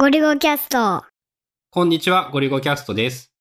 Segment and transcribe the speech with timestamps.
[0.00, 1.02] ゴリゴキャスト。
[1.70, 3.32] こんにちは、ゴリゴキャストです。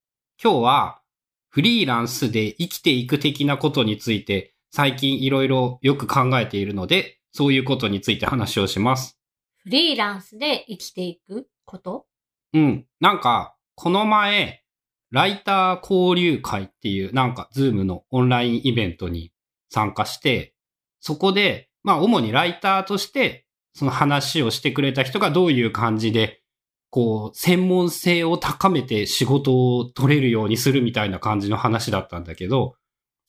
[0.43, 1.01] 今日は、
[1.49, 9.19] フリーランスで生きていく的なことについて、最近いろいろよく考えているので、そういうことについて話をします。
[9.65, 12.07] フリーランスで生きていくこと？
[12.53, 12.87] うん。
[12.99, 14.63] なんか、この前、
[15.11, 19.31] ライター交流会っていう、なんか、 Zoom のオンラインイベントに
[19.69, 20.55] 参加して、
[21.01, 23.45] そこで、まあ、主にライターとして、
[23.75, 26.41] その話をしてくれた人がどういう感じで、
[26.89, 32.75] こう、専門性を高めて仕事を取れるようにするみたいな感じの話だったんだけど、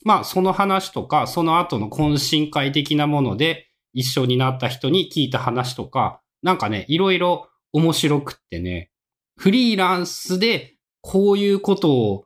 [0.04, 8.90] まあ、その話とか、その後の懇親会的なもので一緒になった人に聞いた話とか、なんかね、いろいろ面白くってね、
[9.36, 12.24] フリーランスでこういうことを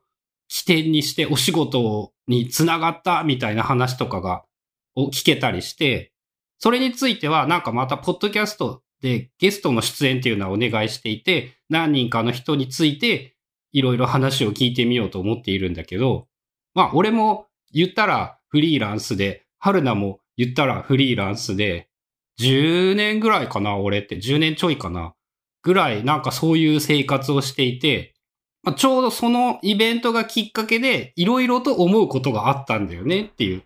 [0.49, 4.45] 起点にしてお仕事につながったみたいな話とかが
[4.95, 6.13] を聞けたりして、
[6.59, 13.37] それについてはなんかまたポッドキャストでゲストの出演っていうのはお願いしていて、何人かの人について
[13.73, 16.29] いろいろ話を聞いてみようと思っているんだけど、
[16.75, 21.89] まあ俺も言ったらフリーランスで、春菜も言ったらフリーランスで、
[22.41, 24.17] 10年ぐらいかな、俺って。
[24.17, 25.15] 10年ちょいかな。
[25.63, 28.15] ぐらい、なんかそういう生活をしていて、
[28.63, 33.65] まあ、ちょうどそのイベントがきっかけで、いろいろと思うことがあったんだよねっていう。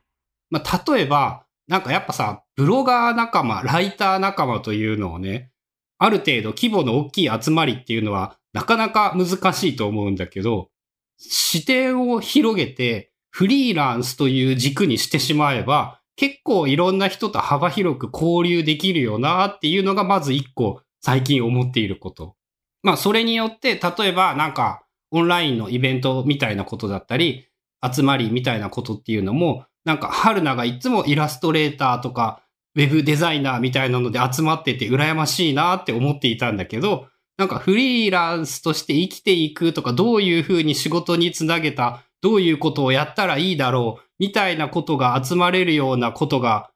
[0.51, 5.51] まあ、例えば、なんかやっぱさ、ブロガー仲間、ライター仲間というのをね、
[5.99, 10.71] ある程度規模の大きい集まりっていうのは、なかなか難しいと思うんだけど、
[11.19, 22.37] 視点を広げて、フリーランスという軸にしてしまえば、結構いろんな人と幅広く交流できるよなっていうのがまず一個最近思っていること。
[22.83, 27.49] まあそれによって、例えばなんかオンラインのイベントみたいなことだったり、
[27.83, 32.43] 集まりみたいなことっていうのも、なんか春菜がいつもイラストレーターとか
[32.75, 37.07] ウェブデザイナーみたいなので集まってて羨ましいなって思っていたんだけど、
[37.39, 46.71] なんかフリーランスとして生きていくとかどういうふうに仕事につなげた、どういうことをやったらいいだろうみたいなことが集まれるようなことが、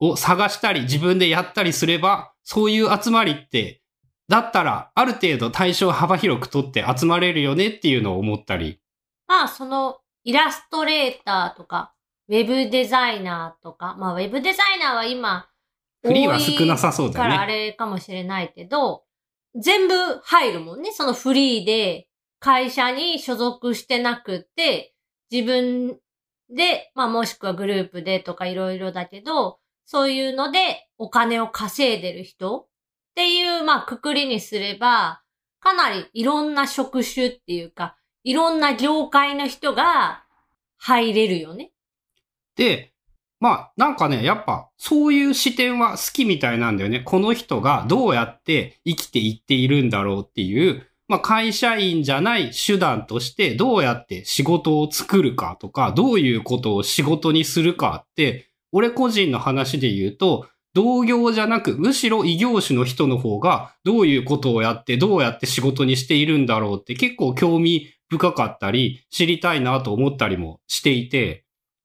[0.00, 3.80] を探したり自分でやったりすれば、そういう集まりって、
[4.28, 8.80] だったらある程度対象幅広くとって集まれるよねっていうのを思ったり。
[9.28, 11.93] まあ、その、イラストレーターとか、
[12.28, 15.48] ウェブデザイナーとか、まあ、ウェブデザイナーは今、
[16.02, 19.04] フリーは少なさそうだよねからあれかもしれないけど、
[19.54, 20.92] 全部入るもんね。
[20.92, 22.08] そのフリーで、
[22.40, 24.94] 会社に所属してなくって、
[25.30, 25.98] 自分
[26.50, 32.66] で、まあもしくはグループでとかいろいろだけど、そういうのでお金を稼いでる人っ
[33.14, 35.22] ていう、まあくくりにすれば、
[35.60, 40.24] かなりいろんな職種っていうか、いろんな業界の人が
[40.76, 41.72] 入れるよね。
[42.56, 42.92] で、
[43.40, 47.00] まあなんかね、やっぱそういう視点は好きみたいなんだよね。
[47.00, 71.43] この人がどうやって生きていっているんだろうっていう、まあ会社員じゃない手段としてどうやって仕事を作るかとか、どういうことを仕事にするかって、俺個人の話で言うと、同業じゃなく、むしろ異業種の人の方がどういうことをやってどうやって仕事にしているんだろうって結構興味深かったり知りたいなと思ったりもしていて、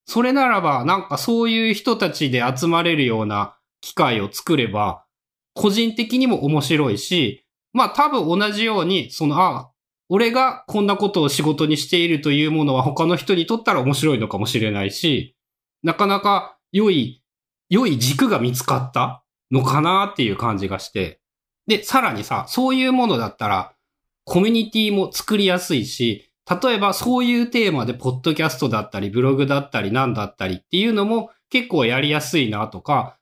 [0.09, 5.05] それならばなんかそういう人たちで集まれるような機会を作れば、
[5.53, 9.71] 個人的にも面白いし、まあ多分同じように、その、あ、
[10.09, 15.35] 俺がこんなことを仕事にしているというものは他の人にとったら面白いのかもしれないし、
[15.83, 17.23] なかなか良い、
[17.69, 21.21] 良い軸が見つかったのかなっていう感じがして。
[21.67, 23.75] で、さらにさ、そういうものだったら、
[24.25, 33.17] コミュニティも作りやすいし、例えばそういうテーマでポッドキャストだったり、ブログだったり、なんだったりっていうのも結構やりやすいなとか、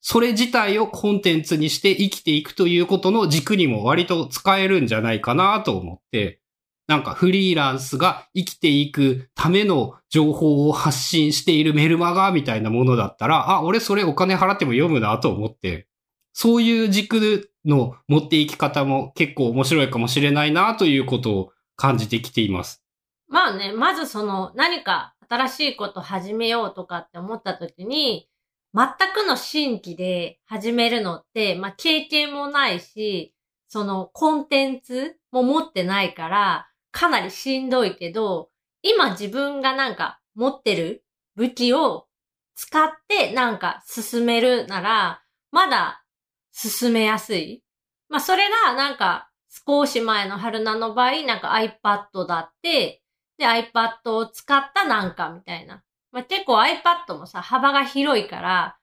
[0.00, 6.40] それ自体をコンテンツにして生きていくということの軸にも割と使えるんじゃないかなと思って、
[6.88, 15.86] なんかフリーランスが生きていくための情報を発信しているメルマガみたいなものだったら、あ、俺それお金払っても読むなと思って、
[16.32, 22.82] そういう軸の持っていき方も結構面白いかもしれないなということを感じてきています。
[23.28, 28.28] まあね、まずその何か新しいこと始めようとかって思った時に、
[28.74, 33.34] 全くの新規で始めるのって、まあ経験もないし、
[33.68, 38.50] そのコンテンツも持ってないから、かなりしんどいけど、
[38.82, 41.04] 今自分がなんか持ってる
[41.36, 42.06] 武器を
[42.54, 46.04] 使ってなんか進めるなら、まだ
[46.52, 47.62] 進めやすい。
[48.10, 49.30] まあそれがなんか
[49.66, 53.02] 少し前の春菜の場合、なんか iPad だって、
[53.38, 55.82] で iPad を使ったなんかみたいな。
[56.10, 58.78] まあ結構 iPad もさ、幅が広いから、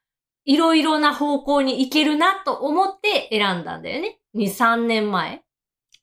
[0.45, 4.19] いろいろな方向に行けるなと思って選んだんだよね。
[4.35, 5.41] 2、3年前。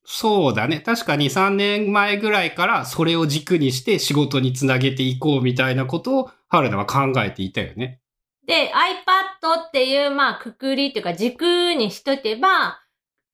[0.04, 0.80] そうだね。
[0.80, 8.00] 確かに3年前ぐらいからそれを軸にして仕事につなげていこうみたいなことを春菜は考えていたよね。
[8.46, 12.80] で、iPad っていう、まあ、くくりっていうか軸にしとけば、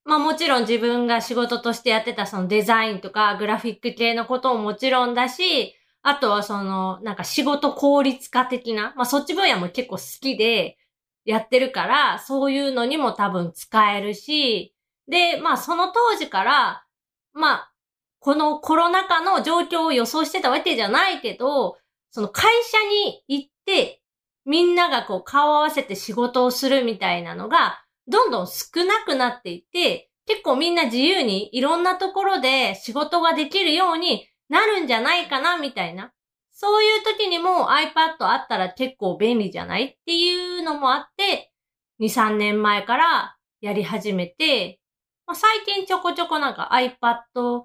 [0.04, 10.76] まあもちろん自分が仕事としてやってたそのデザインとかグラフィック系のことももちろんだし、あとはその、なんか仕事効率化的な、まあそっち分野も結構好きで
[11.24, 14.74] やってるから、そういうのにも多分使えるし、
[15.08, 16.84] で、まあその当時から、
[17.32, 17.72] まあ、
[18.18, 21.76] このコロナ禍の状況を予想してたわけじゃないけど、
[22.10, 24.02] その会社に行って、
[24.44, 36.12] みんながこう顔を合わせて仕事をするみたいなのが、どんどん少なくなっていて、結構みんな自由にいろんなところで仕事ができるようになるんじゃないかな、みたいな。
[36.52, 41.52] そういう時にも iPad あったら結構便利じゃないっていうのもあって、
[42.00, 44.80] 2、3年前からやり始めて、
[45.26, 47.64] まあ、最近ちょこちょこなんか iPad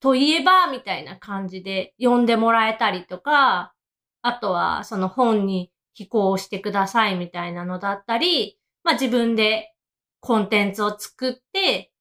[0.00, 3.72] といえばみたいな感じで読んでもらえたりとか、
[4.22, 9.72] あとはその本に寄稿してくださいみたいなのだったり、まあ自分で
[10.26, 11.92] コンテンツを作って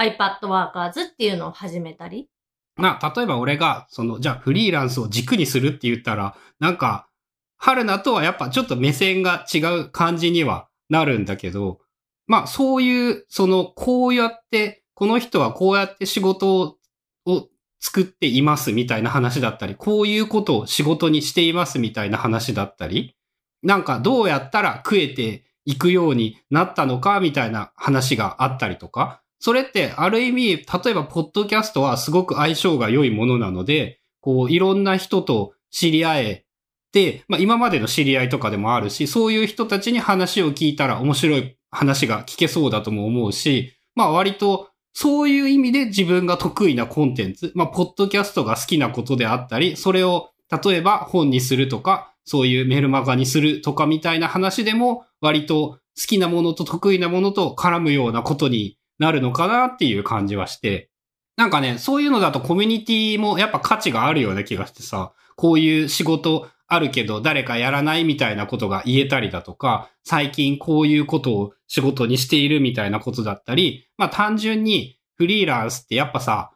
[0.00, 2.30] iPad Workers っていうのを始めたり。
[2.76, 7.10] まあ、例えば俺が、その、じゃあフリーランスを軸にするって言ったら、なんか、
[7.58, 11.80] 春菜とはやっぱちょっと目線が違う感じにはなるんだけど、
[12.26, 16.78] まあそういう、その、こうやって、この人はこうやって仕事を
[17.26, 17.48] を
[17.80, 23.14] 作っていますみたいな話だったり、こういうことを仕事にしていますみたいな話だったり、
[23.62, 36.44] なんかどうやったら食えていくようになったのかみたいな話があったりとか、それってある意味、例えばポッドキャストはすごく相性が良いものなので、こういろんな人と知り合え
[36.92, 50.30] て、まあ今までの知り合いとかでもあるし、そういう人たちに話を聞いたら面白い話が聞けそうだとも思うし、まあ割とそういう意味で自分が得意なコンテンツ、まあポッドキャストが好きなことであったり、それを
[50.64, 60.90] 例えば本にするとか、そういうメルマガにするとかみたいな話でも割と好きなものと得意なものと絡むようなことになるのかなっていう感じはして、
[61.36, 76.50] なんかね、そういうのだとコミュニティもやっぱ価値があるような気がしてさ、こういう仕事あるけど誰かやらないみたいなことが言えたりだとか、最近こういうことを仕事にしているみたいなことだったり、まあ単純にフリーランスってやっぱさ、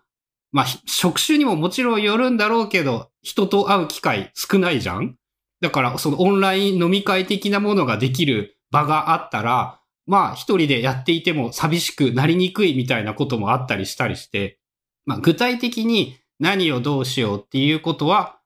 [0.53, 5.17] まあ職種にももちろんよるんだろうけど、人と会う機会少ないじゃん？
[5.61, 14.59] だからそのオンライン飲み会的なものができる場があったら、まあ一人でやっていても寂しくなりにくいみたいなこともあったりしたりして、
[15.07, 18.39] まあ具体的に何をどうしようっていうことは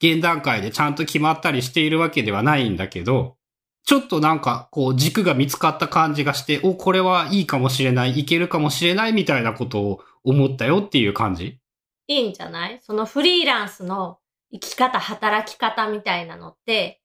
[0.00, 3.36] 現段階でちゃんと決まったりしているわけではないんだけど、
[3.84, 11.58] ちょっとなんかこう軸が見つかった感じがして、お、これはいいかもしれない、いけるかもしれないみたいなことを思ったよっていう感じ？
[12.06, 12.80] いいんじゃない？
[12.82, 14.18] そのフリーランスの
[14.52, 17.00] 生き方、働き方みたいなのって、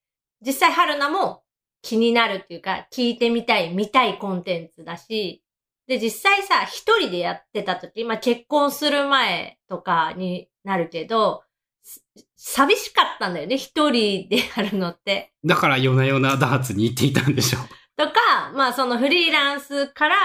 [0.45, 1.42] 実際春菜も
[1.83, 5.43] 気になるっていうか、聞いてみたい、見たいコンテンツだし、
[5.85, 11.43] で、実際さ、一人でやってた時、まあ結婚する前とかになるけど、
[12.37, 15.33] 寂しかったんだよね、一人でやるのって。
[15.43, 17.61] だから夜な夜なダーツに行っていたんでしょう。
[17.97, 20.15] とか、まあそのフリーランスから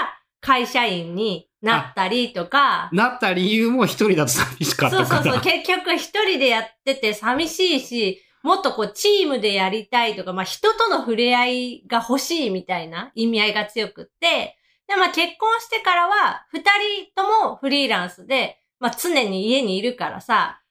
[0.41, 2.89] 会社員になったりとか。
[2.93, 5.09] なった理由も一人だと寂しかったから。
[5.09, 5.43] そうそうそう。
[5.43, 16.67] 結局一人でやってて寂しいし、もっとこうチームでやりたいとか、まあ人との触れ合いが欲しいみたいな意味合いが強くって、で、まあ結婚してからは二人
[17.14, 20.62] ともフリーランスで、まあ常に家にいるからさ、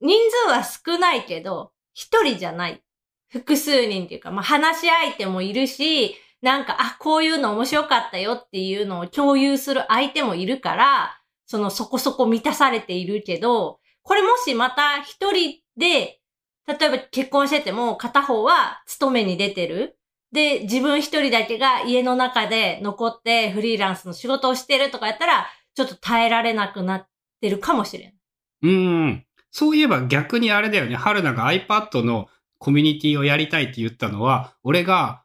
[0.00, 2.82] 人数は少ないけど、一人じゃない。
[3.28, 16.20] 複数人っていうか、まあ、話し相手もいるし、なんか、あ、こういうの面白かったよっていうのを共有する相手もいるから、そのそこそこ満たされているけど、これもしまた一人で、
[16.66, 19.98] 例えば結婚してても片方は勤めに出てる。
[20.32, 27.08] で、自分一人だけが家の中で残ってフリーランスの仕事をしてるとかやったら、ちょっと耐えられなくなっ
[27.40, 28.14] てるかもしれん。
[28.62, 29.26] うん。
[29.50, 30.96] そういえば逆にあれだよね。
[30.96, 35.22] 春菜が iPad のコミュニティをやりたいって言ったのは、俺が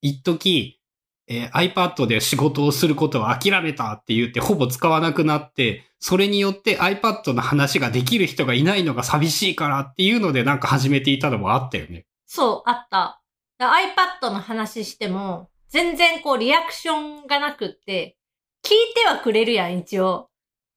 [0.00, 0.80] 一時、
[1.26, 12.06] えー、iPad で仕事をすることを諦めたって言ってほぼ使わなくなって、それによって iPad の話ができる人がいないのが寂しいからっていうのでなんか始めていたのもあったよね。
[12.26, 13.22] そう、あった。
[13.58, 18.18] iPad の話しても、全然こうリアクションがなくって、
[18.62, 20.28] 聞いてはくれるやん、一応。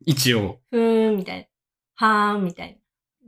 [0.06, 0.60] 一応。
[0.72, 1.50] ふーん、みたい
[2.00, 2.08] な。
[2.08, 2.78] はーん、みたいな。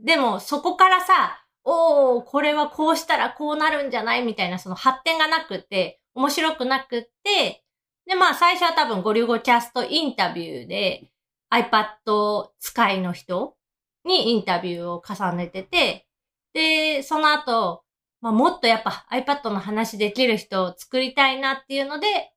[0.02, 4.24] でも、そこからさ、おー、これはこうしたらこうなるんじゃない？
[4.24, 7.64] みたいなその発展がなくって、面白くなくって、
[8.06, 11.10] で、まあ最初は多分ゴリゴキャストインタビューで、
[11.52, 13.56] iPad 使いの人
[14.04, 16.06] にインタビューを重ねてて、
[16.52, 17.84] で、その後、
[18.20, 22.32] まあ、もっとやっぱ iPad の話できる人を作りたいなっていうので、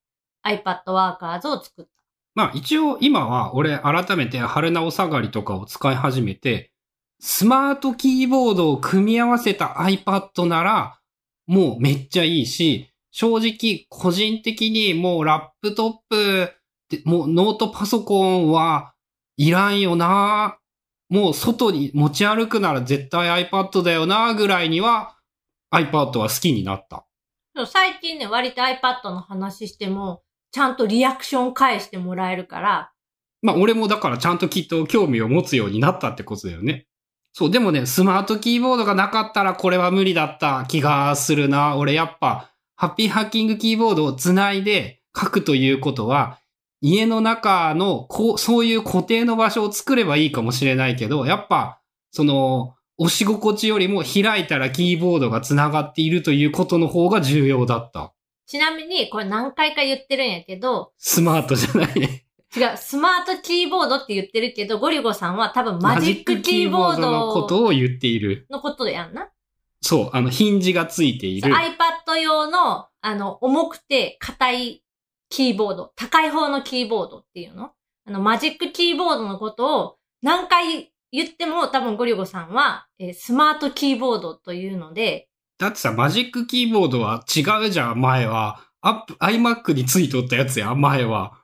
[0.45, 1.91] iPad Workers を作った。
[2.35, 6.71] まあ一応今は俺改めて春直下がりとかを使い始めて、
[7.19, 10.99] スマートキーボードを組み合わせた iPad なら
[11.45, 16.51] もうめっちゃいいし、正直個人的にもうラップトップ
[16.89, 18.93] で、もうノートパソコンは
[19.37, 20.57] いらんよな
[21.09, 25.15] もう外に持ち歩くなら絶対 iPad だよなぐらいには
[25.71, 27.05] iPad は好きになった。
[27.67, 32.91] 最近ね、割と iPad の話しても、ちゃんとリアクション返してもらえるから、
[33.43, 36.87] まあ俺もだからちゃんときっと興味を持つようになったってことだよね。
[37.33, 41.75] そう、でもね、スマートキーボードがなかったらこれは無理だった気がするな。
[41.75, 42.52] 俺やっぱ、
[42.83, 46.39] ハッピーハッキングキーボードをつないで書くということは、
[46.81, 51.79] 家の中のこう、そういう固定の場所を作ればいいかもしれないけど、やっぱ、
[52.11, 58.13] その、押し心地よりも開いたらキーボードがつながっているということの方が重要だった。
[58.47, 62.25] ちなみに、これ何回か言ってるんやけど、スマートじゃないね。
[62.53, 68.45] 違う、スマートキーボードって言ってるけど、ゴリゴさんは多分マジックキーボーのこドとを言っている。
[68.49, 69.29] のことやんな。
[69.83, 71.53] そう、あの、ヒンジがついている。
[71.53, 74.83] iPad 用の、あの、重くて硬い
[75.29, 77.71] キーボード、高い方のキーボードっていうの？
[78.07, 85.27] あの、マジックキーボードのことを何回言っても多分ゴリゴさんは、えースマートキーボードというので、
[85.59, 88.61] だってさ、マジックキーボードは違うじゃん、前は。
[88.81, 91.42] アップ、iMac についとったやつや、前は。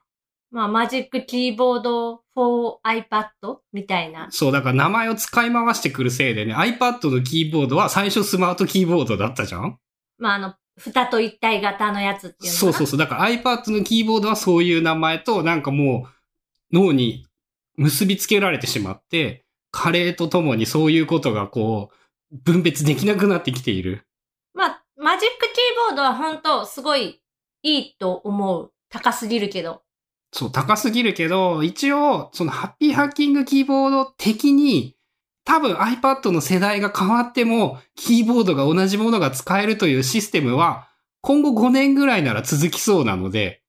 [0.52, 4.28] まあ、マジックキーボード for iPad みたいな。
[4.32, 9.78] そう、だから名前を使い回してくるせいでね、iPad のキーボードは最初スマートキーボードだったじゃん？
[10.18, 13.00] まあ、あの、蓋と一体型のやつっていうそうそうそう。
[13.00, 16.08] だから iPad のキーボードはそういう名前と、なんかも
[16.72, 17.28] う、脳に
[17.76, 21.90] 結びつけられてしまって、加齢とともにそういうことがこ
[22.32, 24.08] う、分別できなくなってきている。
[24.54, 27.22] まあ、マジックキーボードは本当すごい
[27.62, 28.72] いいと思う。
[28.90, 29.84] 高すぎるけど。
[30.32, 34.96] そう、高すぎるけど、一応、そのハッピーハッキングキーボード的に、
[35.44, 40.88] 多分 iPad の世代が変わっても、キーボードが同じものが使えるというシステムは、
[41.22, 43.64] 今後5年ぐらいなら続きそうなので、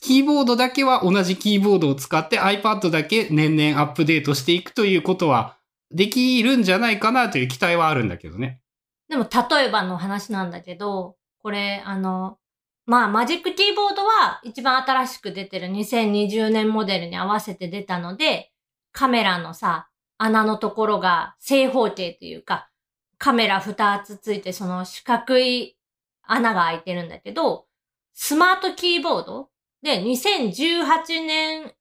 [0.00, 5.56] キーボードだけは同じキーボードを使って iPad だけ年々アップデートしていくということは
[5.90, 8.60] できるんじゃないかなという期待はあるんだけどね。
[9.08, 12.38] でも、例えばの話なんだけど、これ、あの、
[12.86, 18.52] まあ、マジックキーボードは一番新しく出てる2020年モデルに合わせて出たので、
[18.92, 19.88] カメラのさ、
[20.18, 22.68] 穴のところが正方形というか、
[23.16, 25.76] カメラ2つついてその四角い
[26.22, 27.66] 穴が開いてるんだけど、
[28.12, 29.48] スマートキーボード
[29.82, 31.72] で2018年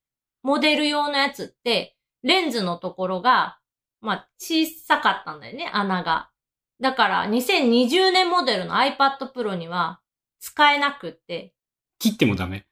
[0.42, 3.60] モデル用のやつって、レンズのところが、
[4.00, 6.30] まあ、小さかったんだよね、穴が。
[6.80, 10.00] だから、2020年モデルの iPad Pro には
[10.44, 11.54] 使えなくって、
[12.00, 12.66] 切ってもダメ？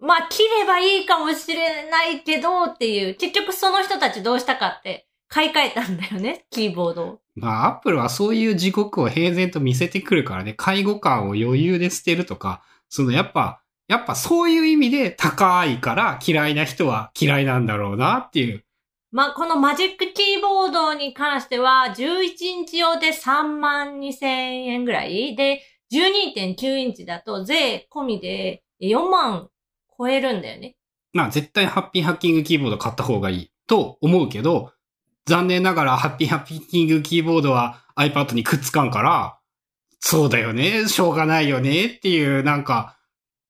[0.00, 7.20] まあ、切ればいいかもしれないけどっていう、結局その人たちどうしたかって、買い替えたんだよね、キーボードを。
[7.34, 18.64] まあ、アップルはそういう時刻を平然と見せてくるからね、介護感を余裕で捨てるとか、そのやっぱ、やっぱそういう意味で高いから嫌いな人は嫌いなんだろうなっていう。
[19.12, 25.60] まあ、このマジックキーボードに関しては、11インチ用で3万2千円ぐらいで、
[25.92, 29.48] 12.9インチだと税込みで4万
[29.96, 30.76] 超えるんだよね。
[31.12, 34.72] まあ絶対ハッピーハッキングキーボード買った方がいいと思うけど、
[35.26, 39.38] 残念ながらハッピーハッキングキーボードは iPad にくっつかんから、
[40.00, 42.96] そうだよね、しょうがないよねっていう、なんか、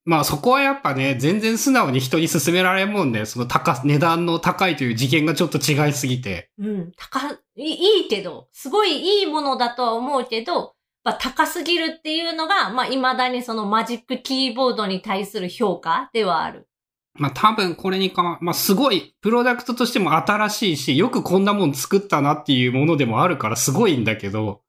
[0.05, 3.27] まあそこはやっぱね、全然素直に人に勧められんもんね。
[3.27, 6.51] その高、値段の高いという次元がちょっと違いすぎて。
[6.59, 16.69] うん、高い、いいけど、すごいいいものだとは思うけど、まあ、高すぎるっていうのが、まあ、未だにそのマジックキーボードに対する評価ではある。
[17.15, 24.63] まあ多分これにか、まあすごい、プロダクトとしても新しいし、よくこんなもん作ったなっていうものでもあるからすごいんだけど、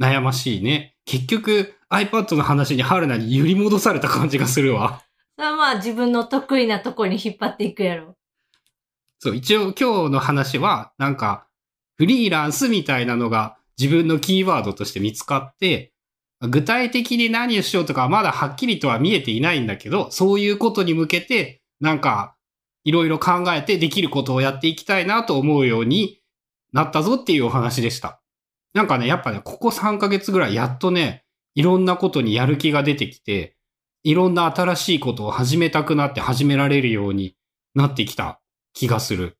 [0.00, 0.96] 悩ましいね。
[1.04, 5.02] 結局 iPad の話に春菜に揺り戻された感じがするわ。
[5.36, 8.16] それはまあ自分の得意なとこに引っ張っていくやろ。
[9.18, 11.46] そう、一応今日の話は、なんか、
[11.96, 15.92] フリーランスみたいなのが自分のキーワードとして見つかって、
[16.40, 22.36] 具体的に何をしようとかまだはっきりとは見えていないんだけど、そういうことに向けて、なんか、
[22.84, 26.20] いろいろ考えてできることをやっていきたいなと思うように
[26.72, 28.22] なったぞっていうお話でした。
[28.74, 33.56] なんかね、やっぱね、ここ3ヶ月ぐらいやっとね、いろんなことにやる気が出てきて、
[34.04, 37.34] いろんな新しいことを始めたくなって始められるように
[37.74, 38.40] なってきた
[38.72, 39.35] 気がする。